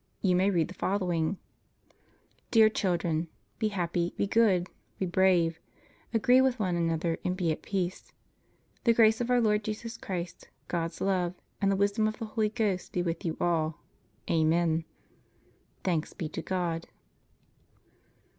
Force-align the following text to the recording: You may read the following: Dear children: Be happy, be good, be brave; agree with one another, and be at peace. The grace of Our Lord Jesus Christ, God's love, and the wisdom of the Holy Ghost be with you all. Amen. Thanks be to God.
You 0.23 0.35
may 0.35 0.49
read 0.49 0.67
the 0.67 0.73
following: 0.73 1.37
Dear 2.49 2.69
children: 2.69 3.27
Be 3.59 3.67
happy, 3.67 4.15
be 4.17 4.25
good, 4.25 4.67
be 4.97 5.05
brave; 5.05 5.59
agree 6.11 6.41
with 6.41 6.57
one 6.57 6.75
another, 6.75 7.19
and 7.23 7.37
be 7.37 7.51
at 7.51 7.61
peace. 7.61 8.11
The 8.83 8.93
grace 8.95 9.21
of 9.21 9.29
Our 9.29 9.39
Lord 9.39 9.63
Jesus 9.63 9.97
Christ, 9.97 10.49
God's 10.67 11.01
love, 11.01 11.35
and 11.61 11.71
the 11.71 11.75
wisdom 11.75 12.07
of 12.07 12.17
the 12.17 12.25
Holy 12.25 12.49
Ghost 12.49 12.93
be 12.93 13.03
with 13.03 13.23
you 13.23 13.37
all. 13.39 13.77
Amen. 14.27 14.85
Thanks 15.83 16.13
be 16.13 16.27
to 16.29 16.41
God. 16.41 16.87